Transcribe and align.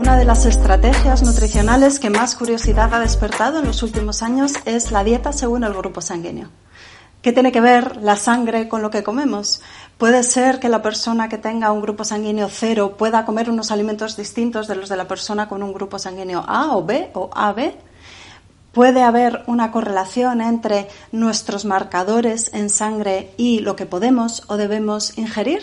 Una 0.00 0.16
de 0.16 0.24
las 0.24 0.46
estrategias 0.46 1.22
nutricionales 1.22 2.00
que 2.00 2.08
más 2.08 2.34
curiosidad 2.34 2.94
ha 2.94 3.00
despertado 3.00 3.58
en 3.58 3.66
los 3.66 3.82
últimos 3.82 4.22
años 4.22 4.54
es 4.64 4.92
la 4.92 5.04
dieta 5.04 5.30
según 5.30 5.62
el 5.62 5.74
grupo 5.74 6.00
sanguíneo. 6.00 6.48
¿Qué 7.20 7.34
tiene 7.34 7.52
que 7.52 7.60
ver 7.60 7.98
la 7.98 8.16
sangre 8.16 8.66
con 8.66 8.80
lo 8.80 8.88
que 8.88 9.02
comemos? 9.02 9.60
Puede 9.98 10.22
ser 10.22 10.58
que 10.58 10.70
la 10.70 10.80
persona 10.80 11.28
que 11.28 11.36
tenga 11.36 11.70
un 11.70 11.82
grupo 11.82 12.04
sanguíneo 12.04 12.48
cero 12.48 12.94
pueda 12.96 13.26
comer 13.26 13.50
unos 13.50 13.70
alimentos 13.70 14.16
distintos 14.16 14.68
de 14.68 14.76
los 14.76 14.88
de 14.88 14.96
la 14.96 15.06
persona 15.06 15.50
con 15.50 15.62
un 15.62 15.74
grupo 15.74 15.98
sanguíneo 15.98 16.46
A 16.48 16.74
o 16.74 16.82
B 16.82 17.10
o 17.12 17.28
AB. 17.34 17.74
Puede 18.72 19.02
haber 19.02 19.42
una 19.48 19.70
correlación 19.70 20.40
entre 20.40 20.88
nuestros 21.12 21.66
marcadores 21.66 22.54
en 22.54 22.70
sangre 22.70 23.34
y 23.36 23.60
lo 23.60 23.76
que 23.76 23.84
podemos 23.84 24.44
o 24.46 24.56
debemos 24.56 25.18
ingerir. 25.18 25.60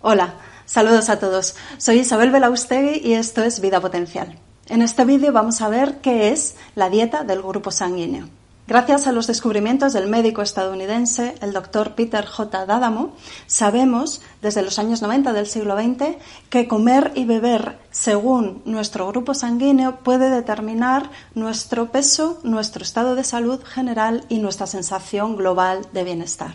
Hola, 0.00 0.36
saludos 0.72 1.10
a 1.10 1.18
todos. 1.18 1.54
Soy 1.76 1.98
Isabel 1.98 2.30
Belaustegui 2.30 3.06
y 3.06 3.12
esto 3.12 3.42
es 3.42 3.60
Vida 3.60 3.78
Potencial. 3.80 4.38
En 4.68 4.80
este 4.80 5.04
vídeo 5.04 5.30
vamos 5.30 5.60
a 5.60 5.68
ver 5.68 6.00
qué 6.00 6.30
es 6.30 6.56
la 6.74 6.88
dieta 6.88 7.24
del 7.24 7.42
grupo 7.42 7.70
sanguíneo. 7.70 8.30
Gracias 8.66 9.06
a 9.06 9.12
los 9.12 9.26
descubrimientos 9.26 9.92
del 9.92 10.08
médico 10.08 10.40
estadounidense, 10.40 11.34
el 11.42 11.52
doctor 11.52 11.94
Peter 11.94 12.24
J. 12.24 12.64
D'Adamo, 12.64 13.12
sabemos 13.46 14.22
desde 14.40 14.62
los 14.62 14.78
años 14.78 15.02
90 15.02 15.34
del 15.34 15.46
siglo 15.46 15.76
XX 15.76 16.16
que 16.48 16.68
comer 16.68 17.12
y 17.14 17.26
beber 17.26 17.76
según 17.90 18.62
nuestro 18.64 19.06
grupo 19.08 19.34
sanguíneo 19.34 19.96
puede 19.96 20.30
determinar 20.30 21.10
nuestro 21.34 21.92
peso, 21.92 22.40
nuestro 22.44 22.82
estado 22.82 23.14
de 23.14 23.24
salud 23.24 23.62
general 23.62 24.24
y 24.30 24.38
nuestra 24.38 24.66
sensación 24.66 25.36
global 25.36 25.82
de 25.92 26.04
bienestar. 26.04 26.54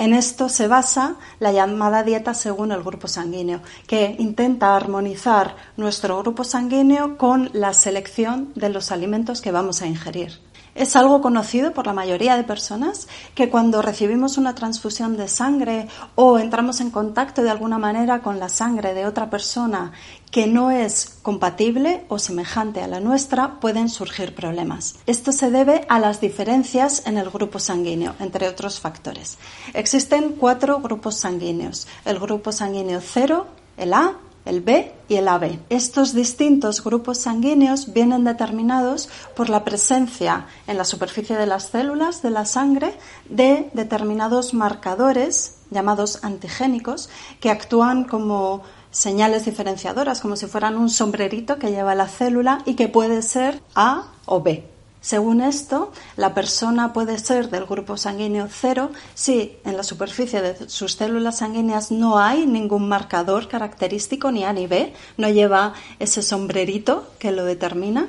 En 0.00 0.14
esto 0.14 0.48
se 0.48 0.66
basa 0.66 1.16
la 1.40 1.52
llamada 1.52 2.02
dieta 2.02 2.32
según 2.32 2.72
el 2.72 2.82
grupo 2.82 3.06
sanguíneo, 3.06 3.60
que 3.86 4.16
intenta 4.18 4.74
armonizar 4.74 5.56
nuestro 5.76 6.16
grupo 6.22 6.42
sanguíneo 6.42 7.18
con 7.18 7.50
la 7.52 7.74
selección 7.74 8.50
de 8.54 8.70
los 8.70 8.92
alimentos 8.92 9.42
que 9.42 9.52
vamos 9.52 9.82
a 9.82 9.86
ingerir. 9.86 10.40
Es 10.74 10.96
algo 10.96 11.20
conocido 11.20 11.72
por 11.72 11.86
la 11.86 11.92
mayoría 11.92 12.36
de 12.36 12.44
personas 12.44 13.08
que 13.34 13.50
cuando 13.50 13.82
recibimos 13.82 14.38
una 14.38 14.54
transfusión 14.54 15.16
de 15.16 15.28
sangre 15.28 15.88
o 16.14 16.38
entramos 16.38 16.80
en 16.80 16.90
contacto 16.90 17.42
de 17.42 17.50
alguna 17.50 17.78
manera 17.78 18.22
con 18.22 18.38
la 18.38 18.48
sangre 18.48 18.94
de 18.94 19.06
otra 19.06 19.30
persona 19.30 19.92
que 20.30 20.46
no 20.46 20.70
es 20.70 21.18
compatible 21.22 22.04
o 22.08 22.18
semejante 22.18 22.82
a 22.82 22.86
la 22.86 23.00
nuestra, 23.00 23.58
pueden 23.58 23.88
surgir 23.88 24.34
problemas. 24.34 24.94
Esto 25.06 25.32
se 25.32 25.50
debe 25.50 25.84
a 25.88 25.98
las 25.98 26.20
diferencias 26.20 27.06
en 27.06 27.18
el 27.18 27.30
grupo 27.30 27.58
sanguíneo, 27.58 28.14
entre 28.20 28.48
otros 28.48 28.78
factores. 28.78 29.38
Existen 29.74 30.36
cuatro 30.38 30.80
grupos 30.80 31.16
sanguíneos. 31.16 31.88
El 32.04 32.20
grupo 32.20 32.52
sanguíneo 32.52 33.00
0, 33.02 33.46
el 33.76 33.92
A, 33.92 34.18
el 34.44 34.60
B 34.60 34.92
y 35.08 35.16
el 35.16 35.28
AB. 35.28 35.58
Estos 35.68 36.14
distintos 36.14 36.82
grupos 36.82 37.18
sanguíneos 37.18 37.92
vienen 37.92 38.24
determinados 38.24 39.08
por 39.36 39.48
la 39.48 39.64
presencia 39.64 40.46
en 40.66 40.78
la 40.78 40.84
superficie 40.84 41.36
de 41.36 41.46
las 41.46 41.68
células 41.68 42.22
de 42.22 42.30
la 42.30 42.44
sangre 42.44 42.94
de 43.28 43.70
determinados 43.74 44.54
marcadores 44.54 45.56
llamados 45.70 46.24
antigénicos 46.24 47.10
que 47.40 47.50
actúan 47.50 48.04
como 48.04 48.62
señales 48.90 49.44
diferenciadoras, 49.44 50.20
como 50.20 50.36
si 50.36 50.46
fueran 50.46 50.76
un 50.76 50.90
sombrerito 50.90 51.58
que 51.58 51.70
lleva 51.70 51.94
la 51.94 52.08
célula 52.08 52.62
y 52.64 52.74
que 52.74 52.88
puede 52.88 53.22
ser 53.22 53.62
A 53.74 54.12
o 54.26 54.42
B. 54.42 54.69
Según 55.00 55.40
esto, 55.40 55.92
la 56.16 56.34
persona 56.34 56.92
puede 56.92 57.18
ser 57.18 57.48
del 57.48 57.64
grupo 57.64 57.96
sanguíneo 57.96 58.48
cero 58.50 58.90
si 59.14 59.56
en 59.64 59.76
la 59.76 59.82
superficie 59.82 60.42
de 60.42 60.68
sus 60.68 60.92
células 60.92 61.38
sanguíneas 61.38 61.90
no 61.90 62.18
hay 62.18 62.46
ningún 62.46 62.86
marcador 62.86 63.48
característico 63.48 64.30
ni 64.30 64.44
A 64.44 64.52
ni 64.52 64.66
B, 64.66 64.92
no 65.16 65.30
lleva 65.30 65.72
ese 65.98 66.20
sombrerito 66.22 67.06
que 67.18 67.32
lo 67.32 67.44
determina. 67.44 68.08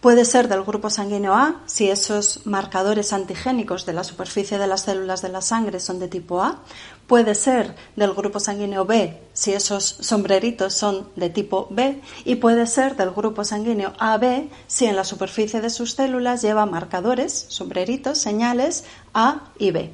Puede 0.00 0.24
ser 0.24 0.48
del 0.48 0.62
grupo 0.62 0.88
sanguíneo 0.88 1.34
A 1.34 1.60
si 1.66 1.90
esos 1.90 2.46
marcadores 2.46 3.12
antigénicos 3.12 3.84
de 3.84 3.92
la 3.92 4.02
superficie 4.02 4.56
de 4.56 4.66
las 4.66 4.82
células 4.82 5.20
de 5.20 5.28
la 5.28 5.42
sangre 5.42 5.78
son 5.78 5.98
de 5.98 6.08
tipo 6.08 6.42
A. 6.42 6.60
Puede 7.10 7.34
ser 7.34 7.74
del 7.96 8.14
grupo 8.14 8.38
sanguíneo 8.38 8.84
B 8.84 9.18
si 9.32 9.52
esos 9.52 9.84
sombreritos 9.84 10.74
son 10.74 11.08
de 11.16 11.28
tipo 11.28 11.66
B. 11.68 12.00
Y 12.24 12.36
puede 12.36 12.68
ser 12.68 12.94
del 12.94 13.10
grupo 13.10 13.42
sanguíneo 13.42 13.94
AB 13.98 14.48
si 14.68 14.86
en 14.86 14.94
la 14.94 15.02
superficie 15.02 15.60
de 15.60 15.70
sus 15.70 15.94
células 15.94 16.40
lleva 16.40 16.66
marcadores, 16.66 17.46
sombreritos, 17.48 18.18
señales 18.18 18.84
A 19.12 19.48
y 19.58 19.72
B. 19.72 19.92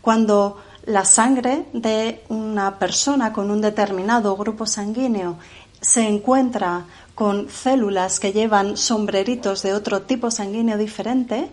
Cuando 0.00 0.60
la 0.86 1.04
sangre 1.04 1.66
de 1.72 2.24
una 2.28 2.80
persona 2.80 3.32
con 3.32 3.52
un 3.52 3.60
determinado 3.60 4.36
grupo 4.36 4.66
sanguíneo 4.66 5.36
se 5.80 6.08
encuentra 6.08 6.86
con 7.14 7.48
células 7.48 8.18
que 8.18 8.32
llevan 8.32 8.76
sombreritos 8.76 9.62
de 9.62 9.72
otro 9.72 10.02
tipo 10.02 10.32
sanguíneo 10.32 10.78
diferente 10.78 11.48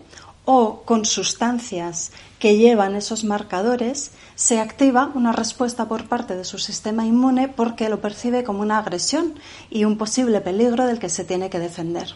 o 0.46 0.82
con 0.86 1.04
sustancias 1.04 2.12
que 2.38 2.56
llevan 2.56 2.94
esos 2.96 3.24
marcadores, 3.24 4.12
se 4.34 4.60
activa 4.60 5.10
una 5.14 5.32
respuesta 5.32 5.88
por 5.88 6.08
parte 6.08 6.36
de 6.36 6.44
su 6.44 6.58
sistema 6.58 7.04
inmune 7.04 7.48
porque 7.48 7.90
lo 7.90 8.00
percibe 8.00 8.44
como 8.44 8.62
una 8.62 8.78
agresión 8.78 9.34
y 9.68 9.84
un 9.84 9.98
posible 9.98 10.40
peligro 10.40 10.86
del 10.86 10.98
que 10.98 11.10
se 11.10 11.24
tiene 11.24 11.50
que 11.50 11.58
defender. 11.58 12.14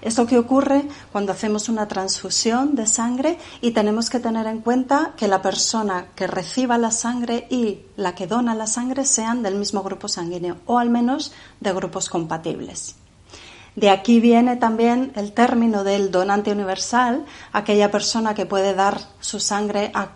Es 0.00 0.18
lo 0.18 0.26
que 0.26 0.38
ocurre 0.38 0.84
cuando 1.12 1.32
hacemos 1.32 1.68
una 1.68 1.88
transfusión 1.88 2.74
de 2.74 2.86
sangre 2.86 3.38
y 3.60 3.70
tenemos 3.70 4.10
que 4.10 4.20
tener 4.20 4.46
en 4.46 4.60
cuenta 4.60 5.12
que 5.16 5.28
la 5.28 5.42
persona 5.42 6.06
que 6.14 6.26
reciba 6.26 6.76
la 6.76 6.90
sangre 6.90 7.46
y 7.50 7.80
la 7.96 8.14
que 8.14 8.26
dona 8.26 8.54
la 8.54 8.66
sangre 8.66 9.04
sean 9.04 9.42
del 9.42 9.54
mismo 9.54 9.82
grupo 9.82 10.08
sanguíneo 10.08 10.58
o 10.66 10.78
al 10.78 10.90
menos 10.90 11.32
de 11.60 11.72
grupos 11.72 12.08
compatibles. 12.08 12.96
De 13.74 13.88
aquí 13.88 14.20
viene 14.20 14.56
también 14.56 15.12
el 15.16 15.32
término 15.32 15.82
del 15.82 16.10
donante 16.10 16.52
universal, 16.52 17.24
aquella 17.52 17.90
persona 17.90 18.34
que 18.34 18.46
puede 18.46 18.74
dar 18.74 19.00
su 19.20 19.40
sangre 19.40 19.90
a 19.94 20.08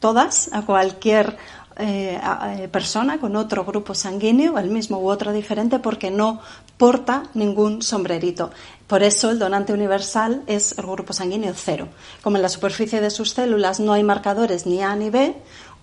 todas, 0.00 0.50
a 0.52 0.62
cualquier 0.62 1.36
eh, 1.76 2.20
eh, 2.20 2.68
persona 2.68 3.18
con 3.18 3.34
otro 3.34 3.64
grupo 3.64 3.94
sanguíneo, 3.94 4.58
el 4.58 4.70
mismo 4.70 4.98
u 4.98 5.08
otro 5.08 5.32
diferente, 5.32 5.78
porque 5.78 6.10
no 6.10 6.40
porta 6.76 7.24
ningún 7.34 7.82
sombrerito. 7.82 8.50
Por 8.86 9.02
eso 9.02 9.30
el 9.30 9.38
donante 9.38 9.72
universal 9.72 10.42
es 10.46 10.76
el 10.78 10.86
grupo 10.86 11.12
sanguíneo 11.12 11.52
cero. 11.56 11.88
Como 12.22 12.36
en 12.36 12.42
la 12.42 12.48
superficie 12.48 13.00
de 13.00 13.10
sus 13.10 13.30
células 13.30 13.80
no 13.80 13.92
hay 13.92 14.02
marcadores 14.02 14.66
ni 14.66 14.82
A 14.82 14.94
ni 14.94 15.10
B, 15.10 15.34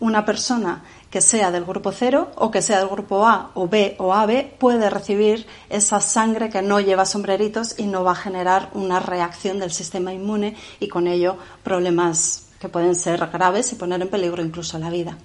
una 0.01 0.25
persona 0.25 0.83
que 1.09 1.21
sea 1.21 1.51
del 1.51 1.63
grupo 1.63 1.91
cero 1.91 2.31
o 2.35 2.51
que 2.51 2.61
sea 2.61 2.79
del 2.79 2.89
grupo 2.89 3.25
A 3.25 3.51
o 3.53 3.67
B 3.67 3.95
o 3.99 4.13
AB 4.13 4.57
puede 4.57 4.89
recibir 4.89 5.45
esa 5.69 6.01
sangre 6.01 6.49
que 6.49 6.61
no 6.61 6.79
lleva 6.79 7.05
sombreritos 7.05 7.75
y 7.77 7.85
no 7.85 8.03
va 8.03 8.11
a 8.11 8.15
generar 8.15 8.69
una 8.73 8.99
reacción 8.99 9.59
del 9.59 9.71
sistema 9.71 10.13
inmune 10.13 10.55
y 10.79 10.87
con 10.87 11.07
ello 11.07 11.37
problemas 11.63 12.47
que 12.59 12.67
pueden 12.67 12.95
ser 12.95 13.25
graves 13.27 13.71
y 13.71 13.75
poner 13.75 14.01
en 14.01 14.09
peligro 14.09 14.43
incluso 14.43 14.77
la 14.79 14.89
vida. 14.89 15.17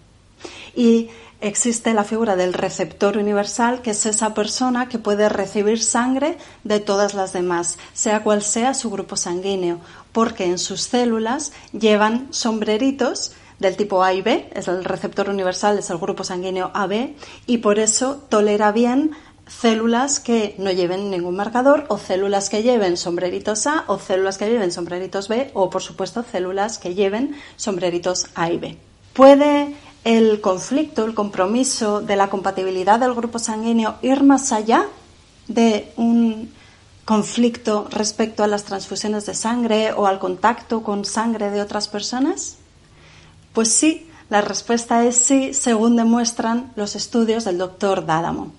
Y 0.75 1.09
existe 1.41 1.95
la 1.95 2.05
figura 2.05 2.37
del 2.37 2.53
receptor 2.53 3.17
universal, 3.17 3.81
que 3.83 3.91
es 3.91 4.07
esa 4.07 4.35
persona 4.35 4.89
que 4.89 4.99
puede 4.99 5.29
recibir 5.29 5.83
sangre 5.83 6.37
de 6.65 6.81
todas 6.81 7.15
las 7.15 7.33
demás, 7.33 7.79
sea 7.95 8.23
cual 8.23 8.43
sea 8.43 8.75
su 8.75 8.91
grupo 8.91 9.17
sanguíneo, 9.17 9.81
porque 10.13 10.45
en 10.45 10.59
sus 10.59 10.83
células 10.83 11.53
llevan 11.73 12.29
sombreritos 12.31 13.33
del 13.59 13.77
tipo 13.77 14.03
A 14.03 14.13
y 14.13 14.23
B, 14.23 14.51
es 14.55 14.69
el 14.69 14.85
receptor 14.85 15.29
universal 15.29 15.79
es 15.79 15.91
el 15.91 15.99
grupo 15.99 16.25
sanguíneo 16.25 16.71
AB 16.75 17.15
y 17.47 17.59
por 17.59 17.79
eso 17.79 18.23
tolera 18.29 18.73
bien 18.73 19.13
células 19.47 20.19
que 20.21 20.55
no 20.59 20.71
lleven 20.73 21.11
ningún 21.11 21.37
marcador 21.37 21.85
o 21.89 21.99
células 21.99 22.51
que 22.51 22.63
lleven 22.63 22.97
sombreritos 22.97 23.67
A 23.67 23.85
o 23.87 23.99
células 23.99 24.39
que 24.39 24.49
lleven 24.49 24.73
sombreritos 24.73 25.29
B 25.29 25.51
o 25.55 25.71
por 25.71 25.83
supuesto 25.83 26.25
células 26.25 26.79
que 26.79 26.95
lleven 26.95 27.37
sombreritos 27.57 28.27
A 28.35 28.51
y 28.51 28.59
B. 28.59 28.77
Puede 29.13 29.75
el 30.05 30.41
conflicto, 30.41 31.05
el 31.05 31.15
compromiso 31.15 32.01
de 32.01 32.17
la 32.17 32.29
compatibilidad 32.29 33.01
del 33.01 33.15
grupo 33.15 33.39
sanguíneo 33.39 33.97
ir 34.03 34.23
más 34.23 34.53
allá 34.53 34.87
de 35.49 35.93
un 35.97 36.53
conflicto 37.05 37.87
respecto 37.91 38.43
a 38.43 38.49
las 38.49 38.65
transfusiones 38.65 39.27
de 39.27 39.35
sangre 39.35 39.93
o 39.93 40.07
al 40.07 40.19
contacto 40.19 40.83
con 40.83 41.05
sangre 41.05 41.51
de 41.51 41.63
otras 41.63 41.89
personas? 41.89 42.59
Pues 43.57 43.73
sí, 43.73 44.07
la 44.29 44.43
respuesta 44.43 45.07
es 45.07 45.17
sí, 45.17 45.55
según 45.55 45.97
demuestran 45.97 46.75
los 46.77 46.95
estudios 46.95 47.47
del 47.47 47.57
doctor 47.57 48.05
Dádamo. 48.05 48.53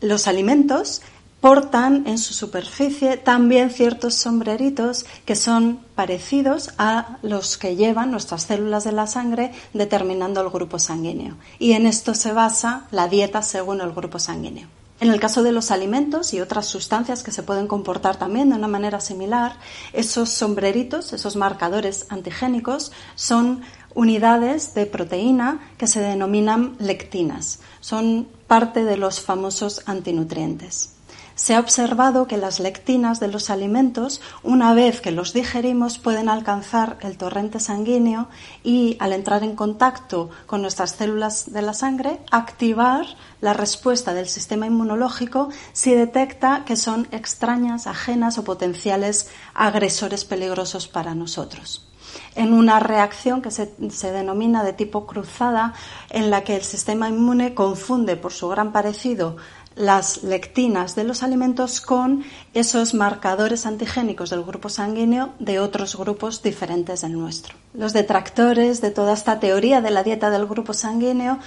Los 0.00 0.28
alimentos 0.28 1.02
portan 1.40 2.06
en 2.06 2.16
su 2.16 2.32
superficie 2.32 3.16
también 3.16 3.70
ciertos 3.70 4.14
sombreritos 4.14 5.04
que 5.24 5.34
son 5.34 5.80
parecidos 5.96 6.70
a 6.78 7.18
los 7.22 7.58
que 7.58 7.74
llevan 7.74 8.12
nuestras 8.12 8.44
células 8.44 8.84
de 8.84 8.92
la 8.92 9.08
sangre 9.08 9.50
determinando 9.74 10.40
el 10.42 10.50
grupo 10.50 10.78
sanguíneo. 10.78 11.34
Y 11.58 11.72
en 11.72 11.86
esto 11.86 12.14
se 12.14 12.32
basa 12.32 12.86
la 12.92 13.08
dieta 13.08 13.42
según 13.42 13.80
el 13.80 13.90
grupo 13.90 14.20
sanguíneo. 14.20 14.68
En 15.00 15.10
el 15.10 15.18
caso 15.18 15.42
de 15.42 15.50
los 15.50 15.70
alimentos 15.70 16.34
y 16.34 16.42
otras 16.42 16.66
sustancias 16.66 17.22
que 17.22 17.32
se 17.32 17.42
pueden 17.42 17.66
comportar 17.66 18.18
también 18.18 18.50
de 18.50 18.56
una 18.56 18.68
manera 18.68 19.00
similar, 19.00 19.54
esos 19.94 20.28
sombreritos, 20.28 21.14
esos 21.14 21.36
marcadores 21.36 22.04
antigénicos, 22.10 22.92
son 23.14 23.62
unidades 23.94 24.74
de 24.74 24.86
proteína 24.86 25.60
que 25.78 25.86
se 25.86 26.00
denominan 26.00 26.76
lectinas. 26.78 27.60
Son 27.80 28.28
parte 28.46 28.84
de 28.84 28.96
los 28.96 29.20
famosos 29.20 29.82
antinutrientes 29.86 30.94
se 31.40 31.54
ha 31.54 31.60
observado 31.60 32.26
que 32.26 32.36
las 32.36 32.60
lectinas 32.60 33.18
de 33.18 33.28
los 33.28 33.48
alimentos, 33.48 34.20
una 34.42 34.74
vez 34.74 35.00
que 35.00 35.10
los 35.10 35.32
digerimos, 35.32 35.98
pueden 35.98 36.28
alcanzar 36.28 36.98
el 37.00 37.16
torrente 37.16 37.60
sanguíneo 37.60 38.28
y, 38.62 38.98
al 39.00 39.14
entrar 39.14 39.42
en 39.42 39.56
contacto 39.56 40.28
con 40.44 40.60
nuestras 40.60 40.90
células 40.90 41.50
de 41.50 41.62
la 41.62 41.72
sangre, 41.72 42.20
activar 42.30 43.06
la 43.40 43.54
respuesta 43.54 44.12
del 44.12 44.28
sistema 44.28 44.66
inmunológico 44.66 45.48
si 45.72 45.94
detecta 45.94 46.66
que 46.66 46.76
son 46.76 47.08
extrañas, 47.10 47.86
ajenas 47.86 48.36
o 48.36 48.44
potenciales 48.44 49.30
agresores 49.54 50.26
peligrosos 50.26 50.88
para 50.88 51.14
nosotros 51.14 51.89
en 52.34 52.52
una 52.52 52.80
reacción 52.80 53.42
que 53.42 53.50
se, 53.50 53.70
se, 53.90 54.12
denomina 54.12 54.64
de 54.64 54.72
tipo 54.72 55.06
cruzada, 55.06 55.74
en 56.10 56.30
la 56.30 56.44
que 56.44 56.56
el 56.56 56.62
sistema 56.62 57.08
inmune 57.08 57.54
confunde 57.54 58.16
por 58.16 58.32
su 58.32 58.48
gran 58.48 58.72
parecido 58.72 59.36
las 59.76 60.24
lectinas 60.24 60.94
de 60.94 61.04
los 61.04 61.22
alimentos 61.22 61.80
con 61.80 62.24
esos 62.54 62.92
marcadores 62.92 63.66
antigénicos 63.66 64.30
del 64.30 64.42
grupo 64.42 64.68
sanguíneo 64.68 65.30
de 65.38 65.60
otros 65.60 65.96
grupos 65.96 66.42
diferentes 66.42 67.02
del 67.02 67.12
nuestro. 67.12 67.54
Los 67.72 67.92
detractores 67.92 68.80
de 68.80 68.90
toda 68.90 69.12
esta 69.14 69.38
teoría 69.38 69.80
de 69.80 69.90
la 69.90 70.02
dieta 70.02 70.30
del 70.30 70.46
grupo 70.46 70.74
sanguíneo 70.74 71.38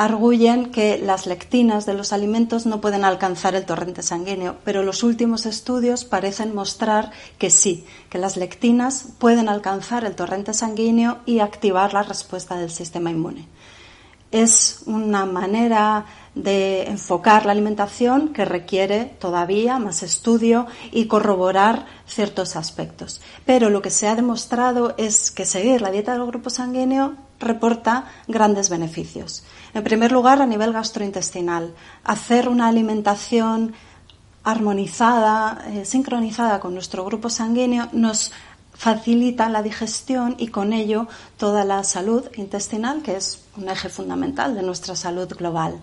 arguyen 0.00 0.70
que 0.70 0.96
las 0.96 1.26
lectinas 1.26 1.84
de 1.84 1.92
los 1.92 2.14
alimentos 2.14 2.64
no 2.64 2.80
pueden 2.80 3.04
alcanzar 3.04 3.54
el 3.54 3.66
torrente 3.66 4.02
sanguíneo, 4.02 4.56
pero 4.64 4.82
los 4.82 5.02
últimos 5.02 5.44
estudios 5.44 6.06
parecen 6.06 6.54
mostrar 6.54 7.10
que 7.36 7.50
sí, 7.50 7.84
que 8.08 8.16
las 8.16 8.38
lectinas 8.38 9.08
pueden 9.18 9.50
alcanzar 9.50 10.06
el 10.06 10.14
torrente 10.14 10.54
sanguíneo 10.54 11.18
y 11.26 11.40
activar 11.40 11.92
la 11.92 12.02
respuesta 12.02 12.56
del 12.56 12.70
sistema 12.70 13.10
inmune. 13.10 13.46
Es 14.30 14.84
una 14.86 15.26
manera 15.26 16.06
de 16.34 16.84
enfocar 16.84 17.44
la 17.44 17.52
alimentación 17.52 18.32
que 18.32 18.46
requiere 18.46 19.04
todavía 19.04 19.78
más 19.78 20.02
estudio 20.02 20.66
y 20.92 21.08
corroborar 21.08 21.84
ciertos 22.06 22.56
aspectos. 22.56 23.20
Pero 23.44 23.68
lo 23.68 23.82
que 23.82 23.90
se 23.90 24.08
ha 24.08 24.14
demostrado 24.14 24.94
es 24.96 25.30
que 25.30 25.44
seguir 25.44 25.82
la 25.82 25.90
dieta 25.90 26.12
del 26.12 26.24
grupo 26.24 26.48
sanguíneo 26.48 27.16
reporta 27.40 28.04
grandes 28.28 28.68
beneficios. 28.68 29.42
En 29.74 29.82
primer 29.82 30.12
lugar, 30.12 30.40
a 30.40 30.46
nivel 30.46 30.72
gastrointestinal, 30.72 31.74
hacer 32.04 32.48
una 32.48 32.68
alimentación 32.68 33.72
armonizada, 34.44 35.64
eh, 35.68 35.84
sincronizada 35.84 36.60
con 36.60 36.74
nuestro 36.74 37.04
grupo 37.04 37.28
sanguíneo 37.28 37.88
nos 37.92 38.32
facilita 38.72 39.48
la 39.50 39.62
digestión 39.62 40.36
y 40.38 40.48
con 40.48 40.72
ello 40.72 41.06
toda 41.36 41.64
la 41.64 41.84
salud 41.84 42.24
intestinal, 42.36 43.02
que 43.02 43.16
es 43.16 43.42
un 43.56 43.68
eje 43.68 43.90
fundamental 43.90 44.54
de 44.54 44.62
nuestra 44.62 44.96
salud 44.96 45.28
global. 45.36 45.80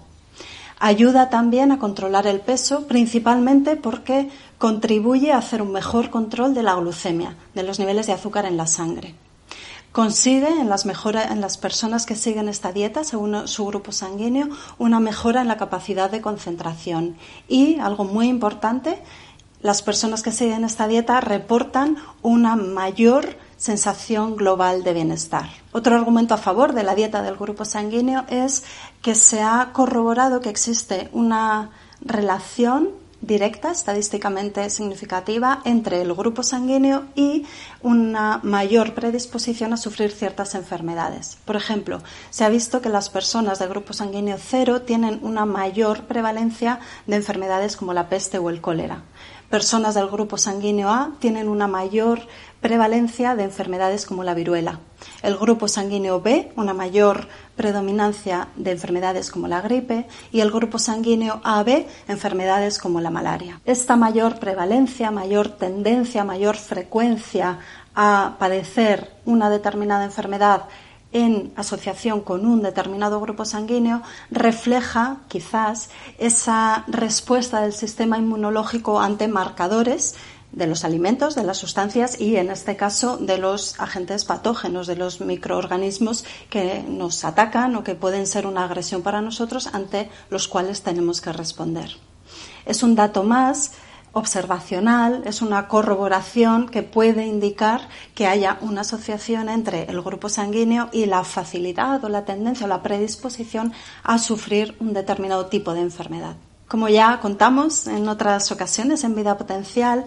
Ayuda 0.80 1.30
también 1.30 1.71
a 1.71 1.80
controlar 1.80 2.27
el 2.27 2.39
peso, 2.39 2.88
principalmente 2.88 3.75
porque 3.75 4.30
contribuye 4.57 5.31
a 5.31 5.38
hacer 5.38 5.62
un 5.62 5.71
mejor 5.71 6.09
control 6.09 6.54
de 6.54 6.63
la 6.63 6.75
glucemia, 6.75 7.36
de 7.54 7.63
los 7.63 7.80
niveles 7.80 8.07
de 8.07 8.13
azúcar 8.13 8.45
en 8.45 8.57
la 8.57 8.68
sangre. 8.68 9.15
Consigue 9.97 10.47
en 10.47 10.69
las, 10.69 10.85
en 10.85 11.41
las 11.41 11.57
personas 11.57 12.05
que 12.05 12.13
siguen 12.13 12.49
esta 12.49 12.71
dieta, 12.71 13.03
según 13.03 13.47
su 13.47 13.65
grupo 13.65 13.91
sanguíneo, 13.91 14.47
una 14.77 14.99
mejora 14.99 15.41
en 15.41 15.47
la 15.47 15.57
capacidad 15.57 16.11
de 16.11 16.21
concentración. 16.21 17.15
Y, 17.47 17.79
algo 17.79 18.03
muy 18.03 18.27
importante, 18.27 19.01
las 19.63 19.81
personas 19.81 20.21
que 20.21 20.31
siguen 20.31 20.63
esta 20.63 20.88
dieta 20.88 21.19
reportan 21.19 21.97
una 22.21 22.55
mayor 22.55 23.39
sensación 23.57 24.35
global 24.35 24.83
de 24.83 24.94
bienestar. 24.94 25.49
Otro 25.71 25.95
argumento 25.95 26.35
a 26.35 26.38
favor 26.38 26.73
de 26.73 26.83
la 26.83 26.94
dieta 26.94 27.23
del 27.23 27.35
grupo 27.35 27.65
sanguíneo 27.65 28.23
es 28.29 28.65
que 29.01 29.15
se 29.15 29.41
ha 29.41 29.71
corroborado 29.73 30.41
que 30.41 30.49
existe 30.49 31.09
una 31.11 31.71
relación 32.01 32.89
directa, 33.22 33.72
estadísticamente 33.72 34.69
significativa, 34.69 35.62
entre 35.66 36.02
el 36.02 36.14
grupo 36.14 36.44
sanguíneo 36.44 37.06
y 37.16 37.46
una 37.81 38.40
mayor 38.44 38.94
predisposición 38.94 39.74
a 39.74 39.78
sufrir 39.78 40.12
ciertas 40.12 40.56
enfermedades. 40.56 41.38
Por 41.46 41.56
ejemplo, 41.56 42.02
se 42.30 42.46
ha 42.46 42.50
visto 42.50 42.81
que 42.81 42.90
las 42.90 43.10
personas 43.10 43.60
de 43.60 43.68
grupo 43.68 43.94
sanguíneo 43.94 44.38
cero 44.40 44.81
tienen 44.81 45.19
una 45.24 45.46
mayor 45.46 46.06
prevalencia 46.06 46.80
de 47.06 47.16
enfermedades 47.16 47.75
como 47.75 47.94
la 47.94 48.10
peste 48.10 48.38
o 48.38 48.50
el 48.50 48.62
cólera 48.62 49.04
personas 49.49 49.95
del 49.95 50.07
grupo 50.07 50.38
sanguíneo 50.38 50.89
A 50.89 51.11
tienen 51.19 51.47
una 51.47 51.67
mayor 51.67 52.21
prevalencia 52.61 53.35
de 53.35 53.44
enfermedades 53.44 54.05
como 54.05 54.23
la 54.23 54.33
viruela. 54.33 54.79
El 55.21 55.38
grupo 55.38 55.67
sanguíneo 55.67 56.21
B, 56.21 56.51
una 56.55 56.73
mayor 56.73 57.27
predominancia 57.55 58.49
de 58.55 58.71
enfermedades 58.71 59.31
como 59.31 59.47
la 59.47 59.61
gripe 59.61 60.07
y 60.31 60.42
el 60.42 60.51
grupo 60.51 60.80
sanguíneo 60.80 61.39
AB, 61.44 61.85
enfermedades 62.07 62.80
como 62.80 62.99
la 62.99 63.09
malaria. 63.09 63.61
Esta 63.66 63.95
mayor 63.95 64.39
prevalencia, 64.39 65.11
mayor 65.11 65.49
tendencia, 65.49 66.23
mayor 66.23 66.57
frecuencia 66.57 67.59
a 67.95 68.35
padecer 68.39 69.11
una 69.25 69.49
determinada 69.49 70.04
enfermedad 70.04 70.63
en 71.18 71.52
asociación 71.56 72.21
con 72.21 72.45
un 72.45 72.62
determinado 72.62 73.19
grupo 73.19 73.45
sanguíneo 73.45 74.02
refleja 74.30 75.18
quizás 75.28 75.90
esa 76.18 76.83
respuesta 76.88 77.62
del 77.62 77.74
sistema 77.74 78.18
inmunológico 78.18 79.00
ante 79.00 79.28
marcadores 79.28 80.16
de 80.52 80.68
los 80.68 80.86
alimentos, 80.86 81.36
de 81.36 81.44
las 81.44 81.57
sustancias 81.57 82.19
y, 82.19 82.38
en 82.38 82.50
este 82.50 82.76
caso, 82.76 83.18
de 83.18 83.38
los 83.38 83.80
agentes 83.80 84.26
patógenos, 84.26 84.88
de 84.88 84.95
los 84.95 85.19
microorganismos 85.19 86.24
que 86.50 86.83
nos 86.88 87.26
atacan 87.26 87.76
o 87.76 87.83
que 87.83 87.95
pueden 87.95 88.28
ser 88.28 88.47
una 88.47 88.64
agresión 88.64 89.02
para 89.02 89.21
nosotros 89.21 89.68
ante 89.74 90.09
los 90.30 90.47
cuales 90.47 90.83
tenemos 90.83 91.19
que 91.19 91.33
responder. 91.33 91.92
Es 92.66 92.83
un 92.83 92.95
dato 92.95 93.24
más 93.24 93.71
observacional, 94.18 95.21
es 95.26 95.42
una 95.42 95.68
corroboración 95.68 96.68
que 96.68 96.83
puede 96.83 97.26
indicar 97.26 97.88
que 98.16 98.28
haya 98.28 98.57
una 98.62 98.81
asociación 98.81 99.47
entre 99.50 99.83
el 99.83 100.02
grupo 100.02 100.28
sanguíneo 100.30 100.90
y 100.92 101.06
la 101.06 101.24
facilidad 101.24 102.04
o 102.04 102.09
la 102.09 102.26
tendencia 102.26 102.66
o 102.66 102.69
la 102.69 102.83
predisposición 102.83 103.74
a 104.04 104.18
sufrir 104.18 104.76
un 104.80 104.94
determinado 104.94 105.45
tipo 105.45 105.74
de 105.74 105.81
enfermedad. 105.81 106.36
Como 106.68 106.90
ya 106.90 107.19
contamos 107.21 107.88
en 107.88 108.09
otras 108.09 108.52
ocasiones 108.52 109.04
en 109.04 109.16
vida 109.16 109.38
potencial, 109.38 110.06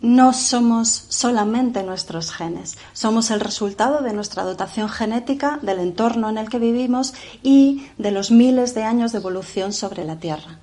no 0.00 0.32
somos 0.32 1.06
solamente 1.08 1.82
nuestros 1.82 2.30
genes, 2.30 2.76
somos 2.92 3.30
el 3.30 3.40
resultado 3.40 4.02
de 4.02 4.12
nuestra 4.12 4.42
dotación 4.42 4.88
genética, 4.88 5.58
del 5.62 5.78
entorno 5.78 6.28
en 6.28 6.36
el 6.36 6.50
que 6.50 6.58
vivimos 6.58 7.14
y 7.42 7.86
de 7.96 8.10
los 8.10 8.30
miles 8.30 8.74
de 8.74 8.84
años 8.84 9.12
de 9.12 9.18
evolución 9.18 9.72
sobre 9.72 10.04
la 10.04 10.16
Tierra. 10.16 10.58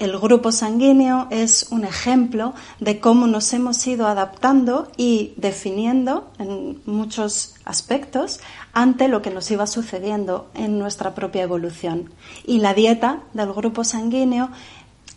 El 0.00 0.18
grupo 0.18 0.50
sanguíneo 0.50 1.26
es 1.28 1.66
un 1.70 1.84
ejemplo 1.84 2.54
de 2.78 3.00
cómo 3.00 3.26
nos 3.26 3.52
hemos 3.52 3.86
ido 3.86 4.06
adaptando 4.06 4.90
y 4.96 5.34
definiendo 5.36 6.30
en 6.38 6.80
muchos 6.86 7.54
aspectos 7.66 8.40
ante 8.72 9.08
lo 9.08 9.20
que 9.20 9.30
nos 9.30 9.50
iba 9.50 9.66
sucediendo 9.66 10.48
en 10.54 10.78
nuestra 10.78 11.14
propia 11.14 11.42
evolución. 11.42 12.10
Y 12.46 12.60
la 12.60 12.72
dieta 12.72 13.24
del 13.34 13.52
grupo 13.52 13.84
sanguíneo 13.84 14.48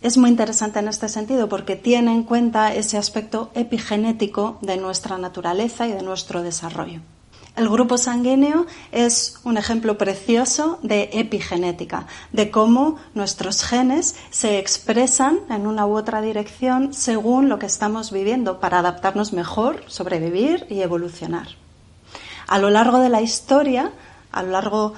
es 0.02 0.18
muy 0.18 0.28
interesante 0.28 0.80
en 0.80 0.88
este 0.88 1.08
sentido 1.08 1.48
porque 1.48 1.76
tiene 1.76 2.12
en 2.12 2.22
cuenta 2.22 2.74
ese 2.74 2.98
aspecto 2.98 3.50
epigenético 3.54 4.58
de 4.60 4.76
nuestra 4.76 5.16
naturaleza 5.16 5.88
y 5.88 5.92
de 5.92 6.02
nuestro 6.02 6.42
desarrollo. 6.42 7.00
El 7.56 7.68
grupo 7.68 7.98
sanguíneo 7.98 8.66
es 8.90 9.36
un 9.44 9.56
ejemplo 9.56 9.96
precioso 9.96 10.80
de 10.82 11.10
epigenética, 11.12 12.06
de 12.32 12.50
cómo 12.50 12.96
nuestros 13.14 13.62
genes 13.62 14.16
se 14.30 14.58
expresan 14.58 15.38
en 15.48 15.68
una 15.68 15.86
u 15.86 15.96
otra 15.96 16.20
dirección 16.20 16.92
según 16.92 17.48
lo 17.48 17.60
que 17.60 17.66
estamos 17.66 18.10
viviendo 18.10 18.58
para 18.58 18.80
adaptarnos 18.80 19.32
mejor, 19.32 19.84
sobrevivir 19.86 20.66
y 20.68 20.80
evolucionar. 20.80 21.46
A 22.48 22.58
lo 22.58 22.70
largo 22.70 22.98
de 22.98 23.08
la 23.08 23.22
historia, 23.22 23.92
a 24.32 24.42
lo 24.42 24.50
largo 24.50 24.94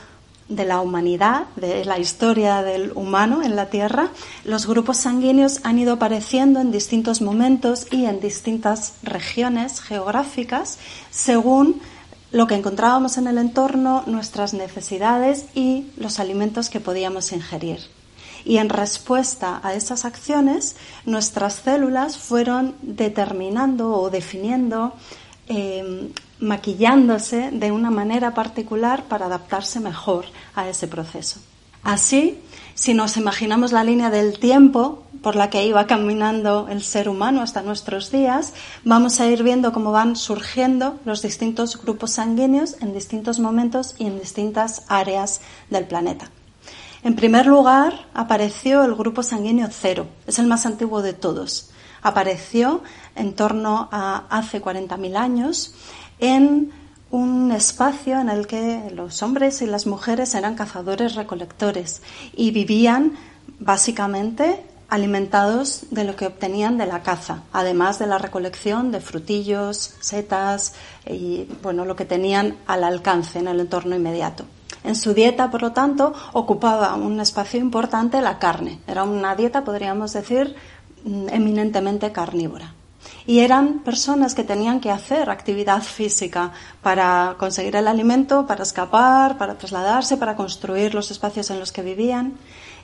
de 0.49 0.65
la 0.65 0.81
humanidad, 0.81 1.47
de 1.57 1.85
la 1.85 1.99
historia 1.99 2.63
del 2.63 2.93
humano 2.95 3.43
en 3.43 3.55
la 3.55 3.67
Tierra, 3.67 4.09
los 4.45 4.67
grupos 4.67 4.97
sanguíneos 4.97 5.61
han 5.63 5.79
ido 5.79 5.95
apareciendo 5.95 6.61
en 6.61 6.73
distintos 6.73 7.21
momentos 7.21 7.87
y 7.91 8.07
en 8.07 8.21
distintas 8.21 8.95
regiones 9.03 9.83
geográficas 9.83 10.79
según 11.11 11.83
lo 12.37 12.47
que 12.47 12.55
encontrábamos 12.55 13.17
en 13.17 13.29
el 13.29 13.39
entorno, 13.39 14.03
nuestras 14.05 14.53
necesidades 14.53 15.47
y 15.55 15.87
los 15.97 16.21
alimentos 16.21 16.69
que 16.69 16.81
podíamos 16.81 17.33
ingerir. 17.33 17.79
Y 18.45 18.59
en 18.59 18.69
respuesta 18.69 19.59
a 19.63 19.73
esas 19.73 20.05
acciones, 20.05 20.77
nuestras 21.07 21.55
células 21.55 22.19
fueron 22.19 22.75
determinando 22.83 23.91
o 23.91 24.11
definiendo, 24.11 24.93
em, 25.49 26.11
maquillándose 26.39 27.53
de 27.53 27.73
una 27.73 27.91
manera 27.91 28.35
particular 28.35 29.05
para 29.05 29.25
adaptarse 29.27 29.81
mejor 29.81 30.27
a 30.55 30.69
ese 30.69 30.89
proceso. 30.89 31.41
Así, 31.83 32.39
si 32.77 32.93
nos 32.93 33.17
imaginamos 33.17 33.73
la 33.73 33.83
línea 33.83 34.11
del 34.11 34.39
tiempo 34.39 35.03
por 35.23 35.35
la 35.35 35.49
que 35.49 35.67
iba 35.67 35.87
caminando 35.87 36.69
el 36.69 36.83
ser 36.83 37.09
humano 37.09 37.41
hasta 37.41 37.63
nuestros 37.63 38.13
días, 38.13 38.53
vamos 38.85 39.19
a 39.19 39.27
ir 39.27 39.43
viendo 39.43 39.73
cómo 39.73 39.93
van 39.93 40.15
surgiendo 40.15 41.01
los 41.07 41.23
distintos 41.23 41.83
grupos 41.83 42.13
sanguíneos 42.13 42.77
en 42.83 42.93
distintos 42.93 43.41
momentos 43.41 43.95
y 43.99 44.07
en 44.07 44.21
distintas 44.21 44.85
áreas 44.89 45.41
del 45.71 45.87
planeta. 45.87 46.31
En 47.03 47.17
primer 47.17 47.47
lugar, 47.47 48.07
apareció 48.13 48.85
el 48.85 48.95
grupo 48.95 49.23
sanguíneo 49.23 49.69
cero, 49.71 50.07
es 50.27 50.39
el 50.39 50.47
más 50.47 50.67
antiguo 50.67 51.01
de 51.01 51.15
todos. 51.15 51.71
Apareció 52.03 52.83
en 53.15 53.35
torno 53.35 53.89
a 53.91 54.25
hace 54.29 54.63
40.000 54.63 55.17
años 55.17 55.75
en 56.19 56.73
un 57.11 57.53
espacio 57.53 58.21
en 58.21 58.29
el 58.29 58.47
que 58.47 58.91
los 58.95 59.23
hombres 59.23 59.63
y 59.63 59.67
las 59.67 59.87
mujeres 59.87 60.35
eran 60.35 60.57
cazadores 60.57 61.15
recolectores 61.15 62.03
y 62.35 62.51
vivían 62.51 63.13
básicamente 63.59 64.65
alimentados 64.89 65.87
de 65.91 66.05
lo 66.05 66.15
que 66.15 66.27
obtenían 66.27 66.79
de 66.79 66.87
la 66.87 67.03
caza, 67.03 67.43
además 67.53 67.99
de 67.99 68.07
la 68.07 68.19
recolección 68.19 68.93
de 68.93 69.01
frutillos, 69.01 69.95
setas 70.01 70.75
y 71.05 71.49
bueno, 71.63 71.85
lo 71.85 71.97
que 71.97 72.05
tenían 72.05 72.57
al 72.67 72.85
alcance 72.85 73.39
en 73.39 73.49
el 73.49 73.61
entorno 73.61 73.97
inmediato. 73.97 74.45
En 74.85 74.95
su 74.95 75.15
dieta, 75.15 75.51
por 75.51 75.63
lo 75.63 75.73
tanto, 75.73 76.13
ocupaba 76.33 76.95
un 76.95 77.19
espacio 77.19 77.59
importante 77.59 78.21
la 78.21 78.39
carne. 78.39 78.79
Era 78.87 79.03
una 79.03 79.35
dieta, 79.35 79.65
podríamos 79.65 80.13
decir, 80.13 80.55
mm, 81.05 81.29
eminentemente 81.31 82.13
carnívora 82.13 82.76
y 83.27 83.41
eran 83.41 83.81
personas 83.81 84.35
que 84.35 84.45
tenían 84.45 84.81
que 84.81 84.91
hacer 84.91 85.31
actividad 85.31 85.83
física 85.83 86.53
para 86.83 87.35
conseguir 87.39 87.77
el 87.77 87.89
alimento, 87.89 88.47
para 88.47 88.63
escapar, 88.63 89.37
para 89.37 89.59
trasladarse, 89.59 90.17
para 90.17 90.37
construir 90.37 90.95
los 90.95 91.11
espacios 91.11 91.51
en 91.51 91.59
los 91.59 91.73
que 91.73 91.83
vivían. 91.83 92.35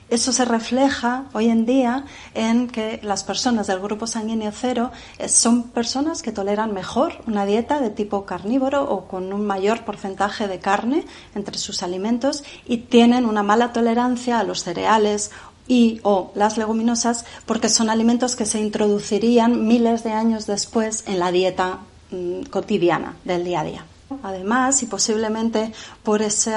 Eso 0.09 0.33
se 0.33 0.45
refleja 0.45 1.25
hoy 1.33 1.49
en 1.49 1.65
día 1.65 2.05
en 2.33 2.67
que 2.67 2.99
las 3.03 3.23
personas 3.23 3.67
del 3.67 3.79
grupo 3.79 4.05
sanguíneo 4.05 4.51
cero 4.51 4.91
eh, 5.17 5.29
son 5.29 5.63
personas 5.63 6.21
que 6.21 6.31
toleran 6.31 6.73
mejor 6.73 7.23
una 7.25 7.45
dieta 7.45 7.79
de 7.79 7.89
tipo 7.89 8.25
carnívoro 8.25 8.83
o 8.83 9.07
con 9.07 9.31
un 9.31 9.45
mayor 9.45 9.85
porcentaje 9.85 10.47
de 10.47 10.59
carne 10.59 11.05
entre 11.35 11.57
sus 11.57 11.81
alimentos 11.83 12.43
y 12.67 12.77
tienen 12.77 13.25
una 13.25 13.43
mala 13.43 13.71
tolerancia 13.71 14.39
a 14.39 14.43
los 14.43 14.63
cereales 14.63 15.31
y 15.67 15.99
o 16.03 16.31
las 16.35 16.57
leguminosas 16.57 17.25
porque 17.45 17.69
son 17.69 17.89
alimentos 17.89 18.35
que 18.35 18.45
se 18.45 18.59
introducirían 18.59 19.67
miles 19.67 20.03
de 20.03 20.11
años 20.11 20.45
después 20.45 21.03
en 21.07 21.19
la 21.19 21.31
dieta 21.31 21.79
mm, 22.11 22.43
cotidiana 22.43 23.15
del 23.23 23.43
día 23.43 23.61
a 23.61 23.63
día. 23.63 23.85
Además, 24.21 24.83
y 24.83 24.85
posiblemente 24.85 25.71
por 26.03 26.21
ese 26.21 26.53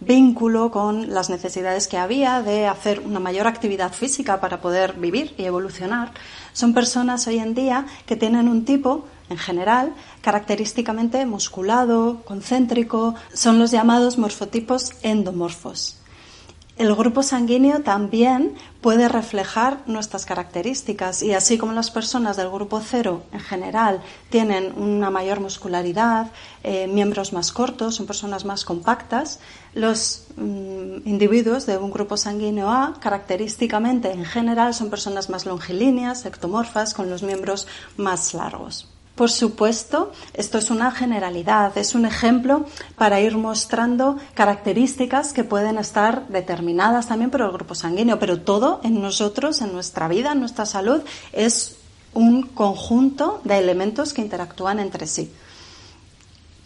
vínculo 0.00 0.70
con 0.70 1.14
las 1.14 1.30
necesidades 1.30 1.88
que 1.88 1.96
había 1.96 2.42
de 2.42 2.66
hacer 2.66 3.00
una 3.00 3.20
mayor 3.20 3.46
actividad 3.46 3.92
física 3.92 4.40
para 4.40 4.60
poder 4.60 4.94
vivir 4.94 5.34
y 5.38 5.44
evolucionar, 5.44 6.12
son 6.52 6.74
personas 6.74 7.26
hoy 7.26 7.38
en 7.38 7.54
día 7.54 7.86
que 8.04 8.16
tienen 8.16 8.48
un 8.48 8.64
tipo, 8.64 9.06
en 9.30 9.38
general, 9.38 9.94
característicamente 10.20 11.24
musculado, 11.24 12.22
concéntrico, 12.24 13.14
son 13.32 13.58
los 13.58 13.70
llamados 13.70 14.18
morfotipos 14.18 14.92
endomorfos. 15.02 15.97
El 16.78 16.94
grupo 16.94 17.24
sanguíneo 17.24 17.80
también 17.80 18.54
puede 18.80 19.08
reflejar 19.08 19.78
nuestras 19.86 20.24
características 20.24 21.24
y 21.24 21.32
así 21.32 21.58
como 21.58 21.72
las 21.72 21.90
personas 21.90 22.36
del 22.36 22.50
grupo 22.50 22.80
cero 22.80 23.24
en 23.32 23.40
general 23.40 24.00
tienen 24.30 24.72
una 24.80 25.10
mayor 25.10 25.40
muscularidad, 25.40 26.28
eh, 26.62 26.86
miembros 26.86 27.32
más 27.32 27.50
cortos, 27.50 27.96
son 27.96 28.06
personas 28.06 28.44
más 28.44 28.64
compactas, 28.64 29.40
los 29.74 30.28
mm, 30.36 31.08
individuos 31.08 31.66
de 31.66 31.78
un 31.78 31.90
grupo 31.90 32.16
sanguíneo 32.16 32.70
A 32.70 32.94
característicamente 33.00 34.12
en 34.12 34.24
general 34.24 34.72
son 34.72 34.88
personas 34.88 35.30
más 35.30 35.46
longilíneas, 35.46 36.26
ectomorfas, 36.26 36.94
con 36.94 37.10
los 37.10 37.24
miembros 37.24 37.66
más 37.96 38.34
largos. 38.34 38.86
Por 39.18 39.32
supuesto, 39.32 40.12
esto 40.32 40.58
es 40.58 40.70
una 40.70 40.92
generalidad, 40.92 41.76
es 41.76 41.96
un 41.96 42.06
ejemplo 42.06 42.66
para 42.96 43.20
ir 43.20 43.36
mostrando 43.36 44.16
características 44.34 45.32
que 45.32 45.42
pueden 45.42 45.76
estar 45.76 46.28
determinadas 46.28 47.08
también 47.08 47.32
por 47.32 47.40
el 47.40 47.50
grupo 47.50 47.74
sanguíneo, 47.74 48.20
pero 48.20 48.42
todo 48.42 48.80
en 48.84 49.02
nosotros, 49.02 49.60
en 49.60 49.72
nuestra 49.72 50.06
vida, 50.06 50.30
en 50.30 50.38
nuestra 50.38 50.66
salud, 50.66 51.02
es 51.32 51.78
un 52.14 52.42
conjunto 52.42 53.40
de 53.42 53.58
elementos 53.58 54.12
que 54.12 54.22
interactúan 54.22 54.78
entre 54.78 55.08
sí. 55.08 55.32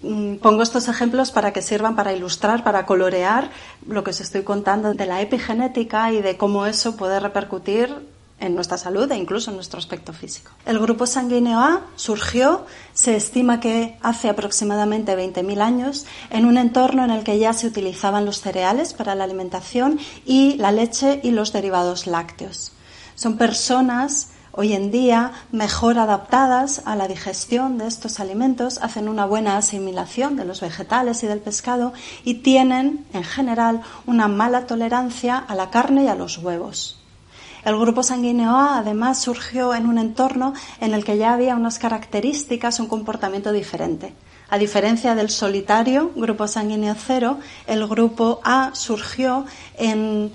Mm, 0.02 0.34
pongo 0.34 0.62
estos 0.62 0.88
ejemplos 0.88 1.30
para 1.30 1.54
que 1.54 1.62
sirvan 1.62 1.96
para 1.96 2.12
ilustrar, 2.12 2.64
para 2.64 2.84
colorear 2.84 3.50
lo 3.86 4.04
que 4.04 4.10
os 4.10 4.20
estoy 4.20 4.42
contando 4.42 4.92
de 4.92 5.06
la 5.06 5.22
epigenética 5.22 6.12
y 6.12 6.20
de 6.20 6.36
cómo 6.36 6.66
eso 6.66 6.98
puede 6.98 7.18
repercutir 7.18 8.11
en 8.42 8.54
nuestra 8.54 8.76
salud 8.76 9.10
e 9.10 9.16
incluso 9.16 9.50
en 9.50 9.56
nuestro 9.56 9.78
aspecto 9.78 10.12
físico. 10.12 10.50
El 10.66 10.78
grupo 10.78 11.06
sanguíneo 11.06 11.60
A 11.60 11.82
surgió, 11.96 12.66
se 12.92 13.16
estima 13.16 13.60
que 13.60 13.96
hace 14.02 14.28
aproximadamente 14.28 15.16
20.000 15.16 15.60
años, 15.60 16.06
en 16.30 16.44
un 16.44 16.58
entorno 16.58 17.04
en 17.04 17.10
el 17.10 17.24
que 17.24 17.38
ya 17.38 17.52
se 17.52 17.68
utilizaban 17.68 18.26
los 18.26 18.40
cereales 18.40 18.94
para 18.94 19.14
la 19.14 19.24
alimentación 19.24 19.98
y 20.26 20.56
la 20.56 20.72
leche 20.72 21.20
y 21.22 21.30
los 21.30 21.52
derivados 21.52 22.06
lácteos. 22.06 22.72
Son 23.14 23.38
personas 23.38 24.30
hoy 24.52 24.74
en 24.74 24.90
día 24.90 25.32
mejor 25.50 25.98
adaptadas 25.98 26.82
a 26.84 26.96
la 26.96 27.08
digestión 27.08 27.78
de 27.78 27.86
estos 27.86 28.20
alimentos, 28.20 28.78
hacen 28.82 29.08
una 29.08 29.24
buena 29.24 29.56
asimilación 29.56 30.36
de 30.36 30.44
los 30.44 30.60
vegetales 30.60 31.22
y 31.22 31.26
del 31.26 31.40
pescado 31.40 31.92
y 32.24 32.34
tienen, 32.34 33.06
en 33.12 33.24
general, 33.24 33.82
una 34.04 34.28
mala 34.28 34.66
tolerancia 34.66 35.38
a 35.38 35.54
la 35.54 35.70
carne 35.70 36.04
y 36.04 36.08
a 36.08 36.14
los 36.14 36.38
huevos. 36.38 37.01
El 37.64 37.78
grupo 37.78 38.02
sanguíneo 38.02 38.56
A 38.56 38.78
además 38.78 39.20
surgió 39.20 39.72
en 39.74 39.86
un 39.86 39.98
entorno 39.98 40.52
en 40.80 40.94
el 40.94 41.04
que 41.04 41.16
ya 41.16 41.32
había 41.32 41.54
unas 41.54 41.78
características, 41.78 42.80
un 42.80 42.88
comportamiento 42.88 43.52
diferente. 43.52 44.14
A 44.50 44.58
diferencia 44.58 45.14
del 45.14 45.30
solitario 45.30 46.10
grupo 46.16 46.48
sanguíneo 46.48 46.94
cero, 46.94 47.38
el 47.66 47.86
grupo 47.86 48.40
A 48.44 48.70
surgió 48.74 49.46
en 49.78 50.32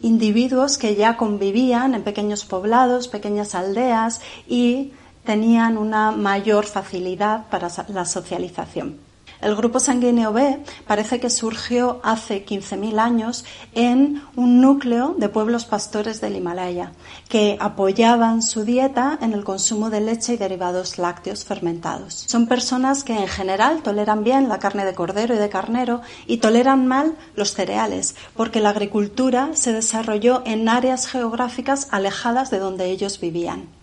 individuos 0.00 0.78
que 0.78 0.96
ya 0.96 1.16
convivían 1.16 1.94
en 1.94 2.02
pequeños 2.02 2.44
poblados, 2.44 3.08
pequeñas 3.08 3.54
aldeas 3.54 4.20
y 4.46 4.92
tenían 5.24 5.78
una 5.78 6.10
mayor 6.10 6.66
facilidad 6.66 7.46
para 7.50 7.68
la 7.88 8.04
socialización. 8.04 9.07
El 9.40 9.54
grupo 9.54 9.78
sanguíneo 9.78 10.32
B 10.32 10.58
parece 10.86 11.20
que 11.20 11.30
surgió 11.30 12.00
hace 12.02 12.44
15.000 12.44 12.98
años 12.98 13.44
en 13.72 14.22
un 14.34 14.60
núcleo 14.60 15.14
de 15.16 15.28
pueblos 15.28 15.64
pastores 15.64 16.20
del 16.20 16.34
Himalaya 16.34 16.92
que 17.28 17.56
apoyaban 17.60 18.42
su 18.42 18.64
dieta 18.64 19.16
en 19.22 19.32
el 19.32 19.44
consumo 19.44 19.90
de 19.90 20.00
leche 20.00 20.32
y 20.32 20.36
derivados 20.38 20.98
lácteos 20.98 21.44
fermentados. 21.44 22.24
Son 22.26 22.48
personas 22.48 23.04
que 23.04 23.16
en 23.16 23.28
general 23.28 23.82
toleran 23.82 24.24
bien 24.24 24.48
la 24.48 24.58
carne 24.58 24.84
de 24.84 24.94
cordero 24.94 25.36
y 25.36 25.38
de 25.38 25.48
carnero 25.48 26.00
y 26.26 26.38
toleran 26.38 26.88
mal 26.88 27.14
los 27.36 27.54
cereales 27.54 28.16
porque 28.34 28.60
la 28.60 28.70
agricultura 28.70 29.50
se 29.54 29.72
desarrolló 29.72 30.42
en 30.46 30.68
áreas 30.68 31.06
geográficas 31.06 31.86
alejadas 31.92 32.50
de 32.50 32.58
donde 32.58 32.86
ellos 32.86 33.20
vivían 33.20 33.77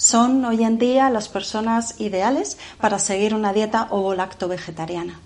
son 0.00 0.46
hoy 0.46 0.64
en 0.64 0.78
día 0.78 1.10
las 1.10 1.28
personas 1.28 2.00
ideales 2.00 2.56
para 2.80 2.98
seguir 2.98 3.34
una 3.34 3.52
dieta 3.52 3.86
ovo-lacto-vegetariana. 3.90 5.20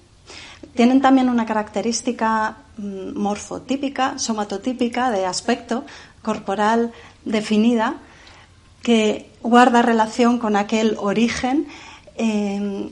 Tienen 0.75 1.00
también 1.00 1.28
una 1.28 1.47
característica 1.47 2.57
mm, 2.76 3.16
morfotípica, 3.16 4.19
somatotípica, 4.19 5.12
de 5.12 5.26
aspecto 5.26 5.85
corporal 6.23 6.90
definida, 7.25 7.99
que 8.83 9.31
guarda 9.43 9.81
relación 9.81 10.40
con 10.40 10.57
aquel 10.57 10.97
origen 10.99 11.69
em, 12.16 12.90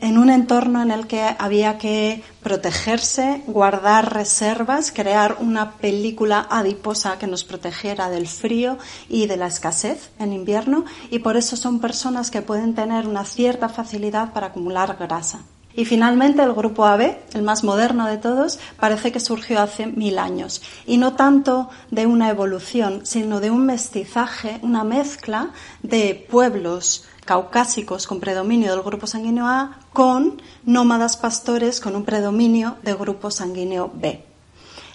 en 0.00 0.18
un 0.18 0.30
entorno 0.30 0.82
en 0.82 0.90
el 0.90 1.06
que 1.06 1.22
había 1.38 1.78
que 1.78 2.22
protegerse, 2.42 3.42
guardar 3.46 4.12
reservas, 4.12 4.92
crear 4.92 5.38
una 5.40 5.72
película 5.72 6.46
adiposa 6.50 7.18
que 7.18 7.26
nos 7.26 7.44
protegiera 7.44 8.10
del 8.10 8.26
frío 8.26 8.78
y 9.08 9.26
de 9.26 9.36
la 9.36 9.46
escasez 9.46 10.10
en 10.18 10.32
invierno 10.32 10.84
y 11.10 11.20
por 11.20 11.36
eso 11.36 11.56
son 11.56 11.80
personas 11.80 12.30
que 12.30 12.42
pueden 12.42 12.74
tener 12.74 13.06
una 13.06 13.24
cierta 13.24 13.68
facilidad 13.68 14.32
para 14.32 14.48
acumular 14.48 14.96
grasa. 14.98 15.40
Y 15.76 15.84
finalmente 15.84 16.42
el 16.42 16.54
grupo 16.54 16.86
AB, 16.86 17.18
el 17.34 17.42
más 17.42 17.62
moderno 17.62 18.06
de 18.06 18.16
todos, 18.16 18.58
parece 18.80 19.12
que 19.12 19.20
surgió 19.20 19.60
hace 19.60 19.86
mil 19.86 20.18
años. 20.18 20.62
Y 20.86 20.96
no 20.96 21.12
tanto 21.12 21.68
de 21.90 22.06
una 22.06 22.30
evolución, 22.30 23.04
sino 23.04 23.40
de 23.40 23.50
un 23.50 23.66
mestizaje, 23.66 24.58
una 24.62 24.84
mezcla 24.84 25.50
de 25.82 26.26
pueblos 26.30 27.04
caucásicos 27.26 28.06
con 28.06 28.20
predominio 28.20 28.70
del 28.70 28.82
grupo 28.82 29.06
sanguíneo 29.06 29.46
A 29.46 29.76
con 29.92 30.40
nómadas 30.64 31.18
pastores 31.18 31.80
con 31.80 31.94
un 31.94 32.04
predominio 32.04 32.78
de 32.82 32.94
grupo 32.94 33.30
sanguíneo 33.30 33.90
B. 33.92 34.24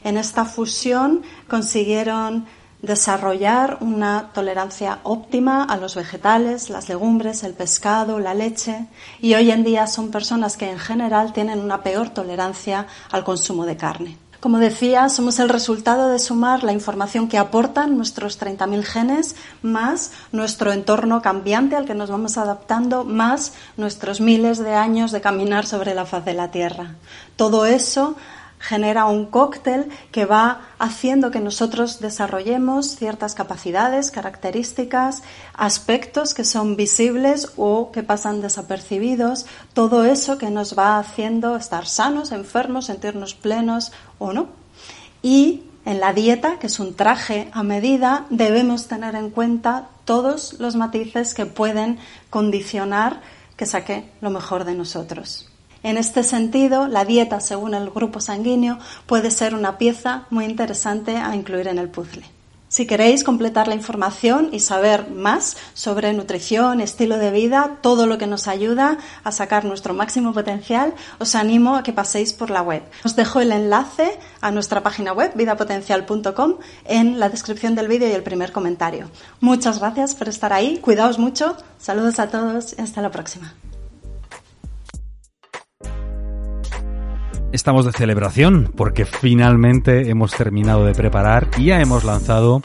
En 0.04 0.18
esta 0.18 0.46
fusión 0.46 1.22
consiguieron 1.48 2.48
desarrollar 2.82 3.78
una 3.82 4.32
tolerancia 4.34 5.00
óptima 5.04 5.64
a 5.64 5.78
los 5.78 5.94
vegetales, 5.94 6.70
las 6.70 6.90
legumbres, 6.90 7.44
el 7.44 7.54
pescado, 7.54 8.20
la 8.20 8.34
leche 8.34 8.88
y 9.22 9.36
hoy 9.36 9.52
en 9.52 9.64
día 9.64 9.86
son 9.86 10.10
personas 10.10 10.58
que 10.58 10.72
en 10.72 10.80
general 10.80 11.34
tienen 11.34 11.60
una 11.60 11.84
peor 11.84 12.10
tolerancia 12.10 12.88
al 13.12 13.24
consumo 13.24 13.66
de 13.66 13.78
carne. 13.78 14.18
Como 14.42 14.58
decía, 14.58 15.08
somos 15.10 15.38
el 15.38 15.50
resultado 15.50 16.10
de 16.10 16.18
sumar 16.18 16.64
la 16.64 16.74
información 16.74 17.28
que 17.28 17.38
aportan 17.38 17.96
nuestros 17.96 18.42
30.000 18.42 18.82
genes 18.82 19.36
más 19.62 20.14
nuestro 20.32 20.72
entorno 20.72 21.22
cambiante 21.22 21.76
al 21.76 21.86
que 21.86 21.94
nos 21.94 22.10
vamos 22.10 22.40
adaptando 22.40 23.04
más 23.04 23.54
nuestros 23.78 24.20
miles 24.20 24.58
de 24.58 24.74
años 24.74 25.12
de 25.12 25.22
caminar 25.22 25.68
sobre 25.68 25.94
la 25.94 26.08
faz 26.08 26.26
de 26.26 26.34
la 26.34 26.50
Tierra. 26.50 26.96
Todo 27.36 27.68
eso 27.68 28.16
genera 28.62 29.06
un 29.06 29.26
cóctel 29.26 29.90
que 30.12 30.26
va 30.26 30.62
haciendo 30.80 31.32
que 31.32 31.40
nosotros 31.40 32.00
desarrollemos 32.00 32.96
ciertas 32.96 33.34
capacidades, 33.34 34.12
características, 34.12 35.24
aspectos 35.54 36.34
que 36.34 36.46
son 36.46 36.76
visibles 36.76 37.52
o 37.58 37.92
que 37.92 38.04
pasan 38.04 38.42
desapercibidos, 38.42 39.46
todo 39.74 40.06
eso 40.06 40.38
que 40.38 40.52
nos 40.52 40.78
va 40.78 41.00
haciendo 41.00 41.56
estar 41.56 41.88
sanos, 41.88 42.32
enfermos, 42.32 42.86
sentirnos 42.86 43.34
plenos 43.34 43.92
o 44.20 44.32
no. 44.32 44.50
Y 45.24 45.64
en 45.86 46.00
la 46.00 46.14
dieta, 46.14 46.60
que 46.60 46.68
es 46.68 46.80
un 46.80 46.94
traje 46.94 47.50
a 47.54 47.64
medida, 47.64 48.26
debemos 48.30 48.88
tener 48.88 49.16
en 49.16 49.32
cuenta 49.32 49.90
todos 50.06 50.60
los 50.60 50.76
matices 50.76 51.34
que 51.34 51.48
pueden 51.48 51.98
condicionar 52.30 53.22
que 53.58 53.66
saque 53.66 54.10
lo 54.22 54.30
mejor 54.30 54.66
de 54.66 54.76
nosotros. 54.76 55.51
En 55.84 55.98
este 55.98 56.24
sentido, 56.24 56.88
la 56.88 57.06
dieta 57.06 57.40
según 57.40 57.74
el 57.74 57.90
grupo 57.90 58.20
sanguíneo 58.20 58.78
puede 59.08 59.32
ser 59.32 59.56
una 59.56 59.78
pieza 59.78 60.26
muy 60.30 60.46
interesante 60.46 61.18
a 61.18 61.36
incluir 61.36 61.68
en 61.68 61.80
el 61.80 61.90
puzzle. 61.90 62.24
Si 62.72 62.88
queréis 62.88 63.26
completar 63.26 63.68
la 63.68 63.76
información 63.76 64.48
y 64.54 64.62
saber 64.62 65.10
más 65.10 65.58
sobre 65.74 66.14
nutrición, 66.14 66.80
estilo 66.80 67.18
de 67.18 67.30
vida, 67.30 67.80
todo 67.82 68.08
lo 68.08 68.18
que 68.18 68.28
nos 68.28 68.48
ayuda 68.48 68.98
a 69.26 69.34
sacar 69.34 69.66
nuestro 69.66 69.94
máximo 69.94 70.32
potencial, 70.32 70.94
os 71.20 71.36
animo 71.36 71.76
a 71.76 71.84
que 71.84 71.92
paséis 71.92 72.32
por 72.32 72.50
la 72.50 72.62
web. 72.62 72.82
Os 73.04 73.18
dejo 73.18 73.42
el 73.42 73.52
enlace 73.52 74.18
a 74.40 74.52
nuestra 74.52 74.84
página 74.84 75.12
web, 75.12 75.34
vidapotencial.com, 75.36 76.60
en 76.86 77.20
la 77.20 77.28
descripción 77.28 77.76
del 77.76 77.90
vídeo 77.90 78.08
y 78.08 78.14
el 78.14 78.24
primer 78.24 78.54
comentario. 78.54 79.12
Muchas 79.42 79.80
gracias 79.80 80.16
por 80.16 80.30
estar 80.30 80.54
ahí, 80.54 80.78
cuidaos 80.78 81.20
mucho, 81.20 81.58
saludos 81.78 82.20
a 82.20 82.30
todos 82.30 82.74
y 82.78 82.82
hasta 82.82 83.02
la 83.02 83.12
próxima. 83.12 83.54
Estamos 87.52 87.86
de 87.86 87.92
celebración 87.92 88.72
porque 88.78 89.04
finalmente 89.06 90.10
hemos 90.10 90.32
terminado 90.32 90.86
de 90.86 90.94
preparar 90.94 91.50
y 91.58 91.66
ya 91.66 91.82
hemos 91.82 92.06
lanzado 92.06 92.62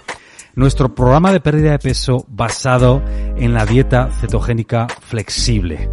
nuestro 0.55 0.95
programa 0.95 1.33
de 1.33 1.41
pérdida 1.41 1.73
de 1.73 1.81
peso 1.81 2.25
basado 2.29 3.03
en 3.37 3.53
la 3.53 3.67
dieta 3.67 4.11
cetogénica 4.21 4.87
flexible. 5.01 5.91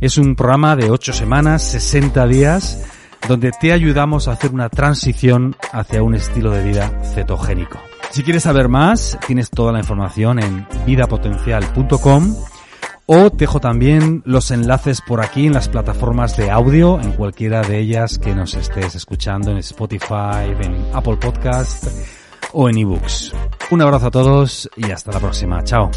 Es 0.00 0.16
un 0.16 0.34
programa 0.36 0.74
de 0.74 0.90
8 0.90 1.12
semanas, 1.12 1.62
60 1.70 2.26
días, 2.26 2.82
donde 3.28 3.52
te 3.52 3.72
ayudamos 3.72 4.26
a 4.26 4.32
hacer 4.32 4.52
una 4.52 4.70
transición 4.70 5.54
hacia 5.72 6.02
un 6.02 6.14
estilo 6.14 6.50
de 6.50 6.64
vida 6.64 6.90
cetogénico. 7.14 7.78
Si 8.10 8.22
quieres 8.22 8.44
saber 8.44 8.68
más, 8.68 9.18
tienes 9.26 9.50
toda 9.50 9.70
la 9.70 9.80
información 9.80 10.38
en 10.38 10.66
vidapotencial.com 10.86 12.34
o 13.12 13.28
dejo 13.28 13.58
también 13.58 14.22
los 14.24 14.52
enlaces 14.52 15.00
por 15.00 15.20
aquí 15.20 15.46
en 15.46 15.52
las 15.52 15.68
plataformas 15.68 16.36
de 16.36 16.48
audio, 16.48 17.00
en 17.00 17.10
cualquiera 17.10 17.60
de 17.62 17.80
ellas 17.80 18.20
que 18.20 18.36
nos 18.36 18.54
estés 18.54 18.94
escuchando 18.94 19.50
en 19.50 19.56
Spotify, 19.56 20.54
en 20.60 20.94
Apple 20.94 21.16
Podcast 21.16 21.88
o 22.52 22.68
en 22.68 22.78
eBooks. 22.78 23.32
Un 23.72 23.82
abrazo 23.82 24.06
a 24.06 24.10
todos 24.12 24.70
y 24.76 24.92
hasta 24.92 25.10
la 25.10 25.18
próxima. 25.18 25.64
Chao. 25.64 25.90